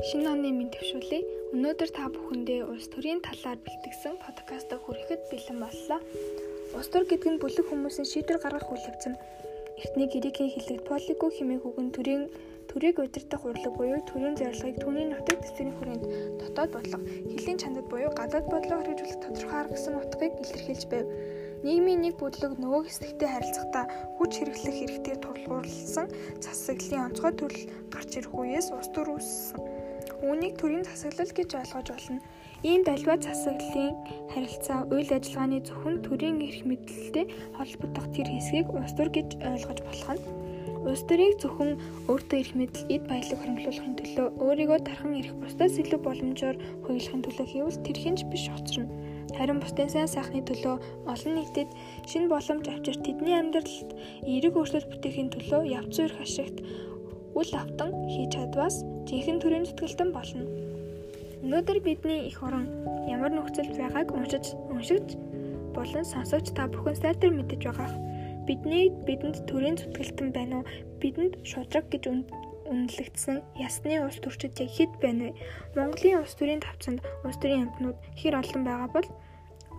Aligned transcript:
Шинэ 0.00 0.32
оны 0.32 0.48
минь 0.48 0.72
төвшүүлье. 0.72 1.20
Өнөөдөр 1.52 1.90
та 1.92 2.08
бүхэндээ 2.08 2.64
улс 2.72 2.88
төрийн 2.88 3.20
талаар 3.20 3.60
бэлтгэсэн 3.60 4.16
подкастыг 4.16 4.80
хүрэхэд 4.80 5.28
бэлэн 5.28 5.60
боллоо. 5.60 6.00
Улс 6.72 6.88
төр 6.88 7.04
гэдэг 7.04 7.36
нь 7.36 7.40
бүлэг 7.42 7.68
хүмүүсийн 7.68 8.08
шийдвэр 8.08 8.40
гаргах 8.40 8.72
нь. 8.72 9.20
Эртний 9.76 10.08
грекийн 10.08 10.48
хэллэгт 10.56 10.88
полиго 10.88 11.28
хэмээх 11.28 11.68
үг 11.68 11.78
нь 11.84 11.92
төрийн 11.92 12.32
төрийг 12.72 12.96
удирдах 12.96 13.44
урлаг 13.44 13.72
буюу 13.76 14.00
төрийн 14.08 14.40
зорилгыг 14.40 14.80
түүний 14.80 15.04
нутаг 15.04 15.36
дэвсгэрийн 15.36 15.76
хүрээнд 15.76 16.04
дотоод 16.40 16.70
бодлого, 16.72 17.04
хилийн 17.28 17.60
чандад 17.60 17.86
буюу 17.92 18.08
гадаад 18.16 18.46
бодлого 18.48 18.80
хэрэгжүүлэх 18.80 19.20
тодорхой 19.20 19.58
арга 19.60 19.76
гэсэн 19.76 20.00
утгыг 20.00 20.32
илэрхийлж 20.40 20.84
байв. 20.88 21.06
Нийгмийн 21.60 22.00
нэг 22.00 22.14
бүлэг 22.16 22.56
нөгөө 22.56 22.88
хэсэгтэй 22.88 23.28
харилцахдаа 23.28 23.84
хүч 24.16 24.32
хэрэглэх 24.40 24.76
хэрэгтэй 24.80 25.16
тулгуурласан 25.20 26.08
засаглалын 26.40 27.04
онцгой 27.12 27.32
төрөл 27.36 27.64
гарч 27.92 28.10
ирэх 28.16 28.32
үеэс 28.32 28.72
ус 28.72 28.88
төр 28.96 29.12
үүссэн. 29.12 29.79
Үүнийг 30.20 30.54
төрийн 30.60 30.84
засаглал 30.84 31.32
гэж 31.32 31.50
ойлгож 31.60 31.88
болно. 31.90 32.20
Ийм 32.60 32.84
далбай 32.84 33.16
засаглалын 33.20 33.96
харилцаа 34.32 34.84
үйл 34.92 35.10
ажиллагааны 35.16 35.58
зөвхөн 35.64 35.96
төрийн 36.04 36.38
эрх 36.44 36.60
мэдэлтэй 36.68 37.26
холбогдох 37.56 38.06
тэр 38.12 38.28
хэсгийг 38.28 38.68
ус 38.68 38.92
төр 38.96 39.08
гэж 39.16 39.28
ойлгож 39.40 39.80
болох 39.80 40.10
нь. 40.12 40.22
Улс 40.84 41.02
төрийг 41.08 41.40
зөвхөн 41.40 41.72
өөртөө 42.08 42.38
эрх 42.40 42.52
мэдэл, 42.56 42.88
эд 42.94 43.04
баялаг 43.08 43.38
хөрөнгөлүүлэхин 43.40 43.96
төлөө 44.00 44.26
өөрийгөө 44.44 44.78
тархан 44.84 45.12
эрх 45.20 45.32
бусдаас 45.40 45.74
илүү 45.76 46.00
боломжоор 46.04 46.56
хуйлахын 46.84 47.24
төлөө 47.24 47.46
хийвэл 47.52 47.84
тэр 47.84 47.96
хинж 48.00 48.20
биш 48.32 48.44
хоцорно 48.48 48.88
Харин 49.36 49.60
бусдын 49.62 49.90
сайн 49.90 50.08
сайхны 50.10 50.42
төлөө 50.42 51.06
олон 51.12 51.34
нийтэд 51.38 51.70
шинэ 52.10 52.28
боломж 52.32 52.66
авчир 52.66 52.96
тэдний 52.98 53.36
амьдралд 53.38 53.90
эерэг 54.26 54.54
өөрчлөлт 54.58 54.90
бүтээхийн 54.90 55.30
төлөө 55.30 55.62
явц 55.78 55.94
үер 56.02 56.12
хашигт 56.18 56.58
үл 57.40 57.52
автан 57.56 57.90
хийж 58.12 58.36
чадвас 58.36 58.84
жинхэнэ 59.08 59.40
төрийн 59.40 59.64
зүтгэлтэн 59.64 60.10
болно. 60.12 60.44
Өнөөдөр 61.40 61.78
бидний 61.80 62.28
их 62.28 62.38
орон 62.44 62.68
ямар 63.08 63.32
нөхцөлд 63.32 63.80
байгааг 63.80 64.12
уншиж 64.12 64.52
уншигч 64.68 65.16
болон 65.72 66.04
сонсогч 66.04 66.52
та 66.52 66.68
бүхэн 66.68 67.00
сайтар 67.00 67.32
мэдэж 67.32 67.60
байгаа. 67.64 67.90
Бидний 68.44 68.92
бидэнд 69.08 69.48
төрийн 69.48 69.80
зүтгэлтэн 69.80 70.28
байна 70.36 70.60
уу? 70.60 70.68
Бидэнд 71.00 71.40
шудраг 71.48 71.88
гэж 71.88 72.12
үнэлэгдсэн 72.12 73.36
ясны 73.56 74.04
улс 74.04 74.20
төрчид 74.20 74.60
яг 74.60 74.70
хэд 74.76 74.92
байна 75.00 75.32
вэ? 75.32 75.38
Монголын 75.80 76.20
улс 76.20 76.36
төрийн 76.36 76.60
тавцанд 76.60 77.00
улс 77.24 77.38
төрийн 77.40 77.72
амтнууд 77.72 77.96
хэр 78.20 78.36
олон 78.36 78.62
байгаа 78.68 78.90
бол 78.92 79.08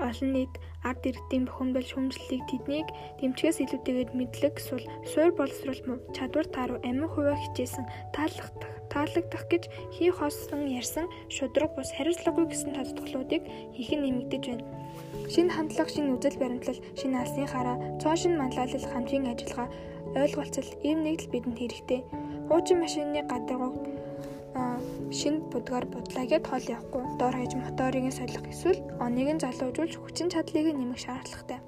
олон 0.09 0.29
нийт 0.33 0.53
ард 0.89 1.03
иргэдийн 1.09 1.45
бухимдал 1.45 1.85
шүүмжлэлийг 1.85 2.43
тэднийг 2.49 2.87
дэмжихээс 3.21 3.57
илүүтэйгээр 3.63 4.09
мэдлэг 4.17 4.55
сул 4.57 4.83
суур 5.11 5.31
боловсрол 5.37 5.81
муу 5.87 5.97
чадвар 6.15 6.47
тааруу 6.49 6.79
амин 6.81 7.07
хувиа 7.09 7.37
хичээсэн 7.37 7.85
таалагдах 8.15 8.71
таалагдах 8.91 9.43
гэж 9.47 9.63
хий 9.95 10.11
хоосон 10.11 10.67
ярьсан 10.67 11.07
шудраг 11.31 11.71
бус 11.77 11.89
хариуцлагагүй 11.95 12.45
гэсэн 12.51 12.75
тодтголуудыг 12.75 13.41
хийх 13.75 13.91
нь 13.95 14.03
нэмэгдэж 14.03 14.43
байна. 14.51 14.65
Шинэ 15.31 15.53
хандлага, 15.55 15.87
шинэ 15.87 16.11
үзэл 16.11 16.41
баримтлал, 16.41 16.83
шинэ 16.99 17.15
алсын 17.23 17.47
хараа, 17.47 17.77
цоо 18.03 18.15
шинэ 18.19 18.35
манлайлал 18.35 18.85
хамтын 18.91 19.31
ажиллагаа, 19.31 19.71
ойлголцол 20.19 20.69
ийм 20.83 21.07
нэгдэл 21.07 21.31
бидэнд 21.31 21.57
хэрэгтэй. 21.59 22.01
Хуучин 22.51 22.83
машины 22.83 23.23
гадаргуу 23.31 23.71
шинэ 25.11 25.47
будгаар 25.51 25.85
будлаа 25.91 26.25
гэд 26.31 26.45
хол 26.47 26.65
явахгүй 26.75 27.03
доор 27.19 27.35
хаяж 27.35 27.53
моторыг 27.55 28.05
солих 28.11 28.43
эсвэл 28.53 28.79
оныг 29.05 29.27
нь 29.35 29.43
залуужуулж 29.43 29.93
хүчин 29.99 30.27
чадлыг 30.33 30.67
нэмэх 30.75 30.99
шаардлагатай. 31.03 31.59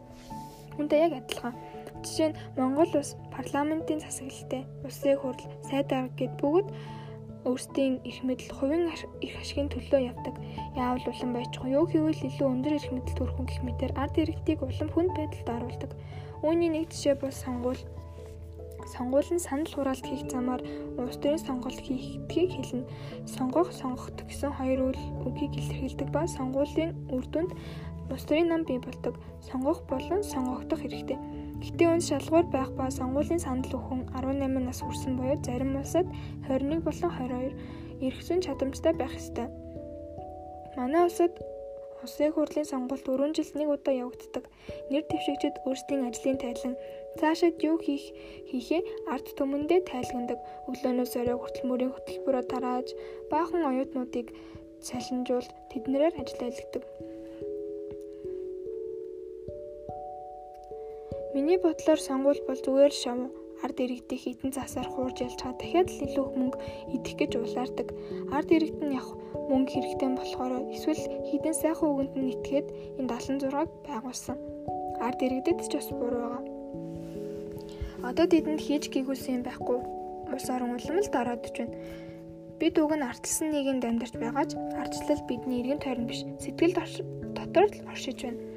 Үүнтэй 0.78 1.00
яг 1.06 1.14
адилхан. 1.20 1.54
Жишээ 2.04 2.30
нь 2.30 2.38
Монгол 2.58 2.92
улс 3.00 3.16
парламентын 3.36 4.04
засаглалтай, 4.04 4.64
улсын 4.84 5.16
хурл, 5.20 5.44
сайд 5.67 5.89
арга 5.95 6.17
гэд 6.20 6.34
бүгд 6.42 6.67
өөрсдийн 7.48 8.00
эрх 8.08 8.20
мэдэл, 8.23 8.56
хувийн 8.56 8.84
эрх 8.88 9.36
ашигын 9.39 9.67
төлөө 9.72 10.02
явдаг. 10.11 10.36
Яавал 10.80 11.04
улам 11.11 11.32
байж 11.36 11.52
юу 11.64 11.86
хийвэл 11.92 12.27
илүү 12.27 12.48
өндөр 12.48 12.73
эрх 12.80 12.89
мэдэл 12.92 13.20
төрхөн 13.20 13.45
гэх 13.48 13.61
мэтэр 13.67 13.92
ард 14.00 14.15
иргэдийг 14.15 14.60
улам 14.64 14.89
хүнд 14.92 15.11
байдалд 15.15 15.50
оруулдаг. 15.55 15.92
Үүний 16.44 16.70
нэг 16.71 16.88
жишээ 16.92 17.15
бол 17.20 17.36
сонгуул 17.36 17.82
сонгуул 18.88 19.30
нь 19.32 19.39
санал 19.39 19.71
хураалт 19.71 20.05
хийх 20.05 20.27
замаар 20.32 20.61
улс 20.98 21.17
төрийн 21.21 21.39
сонголт 21.39 21.80
хийхдгийг 21.80 22.52
хэлнэ. 22.54 22.89
Сонгох, 23.26 23.70
сонгохт 23.71 24.17
гэсэн 24.27 24.52
хоёр 24.58 24.95
үгийг 25.27 25.54
илэрхийлдэг 25.60 26.10
ба 26.11 26.27
сонгуулийн 26.27 26.92
үр 27.14 27.26
дүнд 27.32 27.52
улс 28.11 28.26
төрийн 28.27 28.49
нам 28.52 28.64
бий 28.67 28.80
болдог. 28.80 29.16
Сонгох 29.42 29.83
болон 29.88 30.23
сонгогдох 30.23 30.82
хэрэгтэй. 30.82 31.17
Гэтэ 31.64 31.83
үүнд 31.88 32.04
шалгуур 32.04 32.48
байх 32.52 32.70
ба 32.76 32.92
сонгуулийн 32.92 33.39
санал 33.39 33.71
өгөн 33.71 34.11
18 34.11 34.67
нас 34.67 34.83
хүрсэн 34.83 35.15
буюу 35.15 35.39
зарим 35.39 35.80
улсад 35.80 36.08
21 36.50 36.83
болон 36.83 37.11
22 37.15 38.04
эрх 38.04 38.20
зүйн 38.20 38.44
чадамжтай 38.44 38.94
байх 38.94 39.15
ёстой. 39.15 39.48
Манай 40.76 41.08
улсад 41.08 41.32
Улсын 42.03 42.31
хурлын 42.36 42.67
сонгуульд 42.67 43.05
4 43.08 43.31
жилд 43.37 43.53
нэг 43.55 43.69
удаа 43.71 43.95
явагддаг. 44.03 44.43
Нэр 44.91 45.03
дэвшигчид 45.08 45.55
өөрсдийн 45.64 46.03
ажлын 46.09 46.37
тайлан 46.43 46.75
цаашид 47.19 47.55
юу 47.64 47.77
хийх 47.80 48.05
хийхээ 48.52 48.81
ард 49.14 49.27
түмэндээ 49.37 49.81
тайлгнадаг. 49.87 50.39
Өглөөнөөс 50.67 51.14
орой 51.21 51.37
хүртэл 51.39 51.69
мөрийн 51.69 51.93
хөтөлбөрөөр 51.95 52.47
тарааж 52.52 52.87
баахан 53.31 53.64
оюутнуудыг 53.69 54.27
салинжуулт 54.83 55.52
тэднэрээр 55.71 56.19
ажилладаг. 56.19 56.83
Миний 61.33 61.58
бодлоор 61.58 61.99
сонгуул 62.03 62.41
бол 62.47 62.59
зүгээр 62.65 62.93
шав 62.93 63.17
ард 63.64 63.78
иргэдийг 63.80 64.20
хитэн 64.20 64.52
засаар 64.52 64.88
хуурж 64.92 65.24
ялж 65.24 65.40
чад 65.40 65.56
дахиад 65.56 65.88
л 65.88 66.04
илүү 66.04 66.28
мөнгө 66.36 66.60
идэх 66.96 67.16
гэж 67.16 67.32
улаардаг. 67.40 67.88
Ард 68.36 68.50
иргэд 68.52 68.80
нь 68.84 68.96
яг 69.00 69.08
мөнгө 69.48 69.72
хэрэгтэй 69.72 70.10
болохоор 70.20 70.54
эсвэл 70.76 71.04
хитэн 71.32 71.56
сайхан 71.56 71.90
үгэнд 71.96 72.14
нь 72.20 72.32
итгээд 72.36 72.68
энэ 73.00 73.08
76-г 73.08 73.72
байгуулсан. 73.88 74.38
Ард 75.00 75.20
иргэдэд 75.24 75.60
ч 75.64 75.72
бас 75.80 75.90
буруу 75.96 76.22
байгаа. 76.28 76.44
Одоо 78.04 78.26
тэдэнд 78.28 78.60
хийж 78.60 78.84
гүйгүүлсэн 78.92 79.40
юм 79.40 79.44
байхгүй. 79.48 79.80
Улс 80.36 80.48
орон 80.52 80.76
улам 80.76 81.00
л 81.00 81.14
дараадж 81.16 81.56
байна. 81.56 81.76
Бид 82.60 82.76
уг 82.84 82.92
нь 83.00 83.08
ардчилсан 83.08 83.48
нийгэмд 83.56 83.88
амьдарч 83.88 84.16
байгаач 84.20 84.52
ардчлал 84.76 85.24
бидний 85.24 85.64
эргэн 85.64 85.80
тойрон 85.80 86.08
биш 86.12 86.28
сэтгэл 86.44 86.76
дотор 87.32 87.72
л 87.72 87.80
оршиж 87.88 88.20
байна 88.28 88.52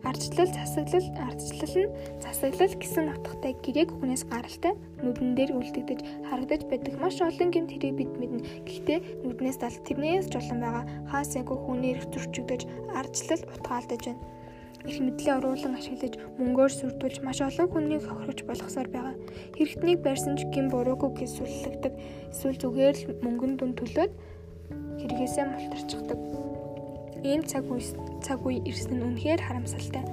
Ардчлал 0.00 0.48
засаглал 0.48 1.08
ардчлал 1.28 1.76
нь 1.76 1.92
засаглал 2.24 2.74
гэсэн 2.80 3.12
утгатай 3.12 3.52
грек 3.60 3.92
үгнээс 3.92 4.24
гаралтай 4.32 4.72
нүдэн 5.04 5.36
дээр 5.36 5.52
үлдэгдэж 5.60 6.00
харагдаж 6.24 6.62
байдаг 6.72 6.94
маш 6.96 7.20
олон 7.20 7.50
гэмт 7.52 7.70
хэрэг 7.76 7.94
бид 8.00 8.12
мэднэ. 8.16 8.64
Гэхдээ 8.64 8.98
нүднээс 9.28 9.60
дал 9.60 9.76
тэрнээс 9.84 10.32
ч 10.32 10.40
олон 10.40 10.58
байгаа 10.64 10.84
хаасайгүй 11.12 11.58
хүний 11.60 11.92
эрх 11.92 12.08
зөрчигдөж 12.16 12.62
ардчлал 12.96 13.42
утгаалдаж 13.52 14.02
байна. 14.08 14.24
Их 14.88 14.96
мэдлээ 15.04 15.36
оруулан 15.36 15.76
ашиглаж 15.76 16.16
мөнгөөр 16.40 16.72
сүрдүүлж 16.72 17.20
маш 17.20 17.44
олон 17.44 17.68
хүнийг 17.68 18.00
хохирож 18.00 18.40
болгосоор 18.48 18.88
байгаа. 18.88 19.16
Хэрэгтнийг 19.52 20.00
барьсан 20.00 20.40
ч 20.40 20.48
гин 20.48 20.72
буруугүй 20.72 21.12
гэж 21.20 21.30
сүллэгдэг. 21.36 21.92
Эсвэл 22.32 22.56
зүгээр 22.56 22.96
л 22.96 23.20
мөнгөн 23.20 23.52
дүн 23.60 23.76
төлөөд 23.76 24.12
хэрэгээсээ 25.04 25.44
мултарчихдаг. 25.44 26.49
Ийм 27.20 27.44
цаг 27.44 27.68
үе 27.68 27.84
цаг 28.24 28.40
үе 28.48 28.64
ирсэн 28.64 28.96
нь 28.96 29.04
үнэхээр 29.04 29.40
харамсалтай. 29.44 30.04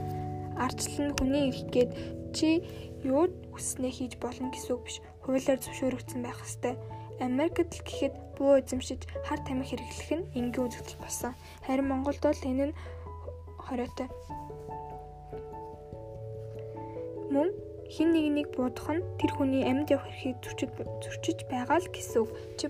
Ардчлал 0.59 1.07
нь 1.07 1.15
хүний 1.15 1.43
эрх 1.47 1.63
гээд 1.71 1.91
чи 2.35 2.59
юу 3.07 3.31
хүснээ 3.55 3.93
хийж 3.95 4.13
болно 4.19 4.51
гэсэн 4.51 4.75
үг 4.75 4.83
биш. 4.83 4.97
Хуулиар 5.23 5.59
зөвшөөрөгдсөн 5.63 6.21
байх 6.23 6.39
ёстой. 6.43 6.75
Америкт 7.23 7.71
л 7.79 7.85
гэхэд 7.87 8.15
буу 8.35 8.59
эзэмшиж 8.59 9.07
хар 9.23 9.39
тамхи 9.47 9.79
хэрэглэх 9.79 10.11
нь 10.19 10.27
энгийн 10.35 10.67
үзэгдэл 10.67 11.01
болсон. 11.01 11.31
Харин 11.65 11.87
Монголд 11.87 12.21
бол 12.21 12.43
энэ 12.43 12.65
нь 12.69 12.77
хориотой. 13.55 14.07
Мөн 17.31 17.49
хин 17.87 18.11
нэгнийг 18.13 18.51
буудах 18.51 18.87
нь 18.91 19.07
тэр 19.19 19.31
хүний 19.35 19.63
амьд 19.63 19.89
явах 19.95 20.11
эрхийг 20.11 20.37
зөрчиж 20.43 21.39
байгаа 21.47 21.79
л 21.79 21.87
гэсэн 21.87 22.19
үг. 22.23 22.31
Чи 22.59 22.67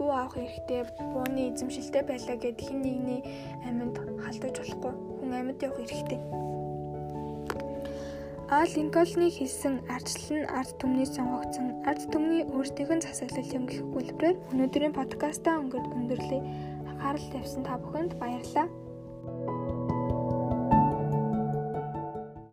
бүү 0.00 0.10
авах 0.16 0.32
хэрэгтэй, 0.32 0.88
бууны 1.12 1.52
эзэмшилтэй 1.52 2.02
байлаа 2.08 2.36
гэд 2.40 2.56
хин 2.56 2.80
нэгний 2.80 3.20
амьд 3.68 4.00
халдаж 4.24 4.56
болохгүй. 4.56 4.92
Хүн 5.20 5.30
амьд 5.36 5.60
явах 5.60 5.76
хэрэгтэй. 5.76 6.20
А 8.48 8.64
Линкольны 8.64 9.28
хэлсэн 9.30 9.84
ардчлал 9.92 10.40
нь 10.40 10.50
ард 10.50 10.72
түмний 10.80 11.06
сонгогдсон 11.06 11.84
ард 11.86 12.02
түмний 12.10 12.42
өөрсдийнх 12.48 12.96
нь 12.96 13.04
засаглал 13.04 13.54
юм 13.54 13.64
гэх 13.68 13.84
хэлбэрээр 13.84 14.36
өнөөдрийн 14.50 14.96
подкастаа 14.96 15.60
өнгөрдөрлөе. 15.62 16.42
Анхаарал 16.90 17.26
тавьсан 17.30 17.62
та 17.62 17.78
бүхэнд 17.78 18.18
баярлалаа. 18.18 18.66